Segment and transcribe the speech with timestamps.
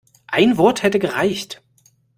[0.31, 1.61] Ein Wort hätte gereicht.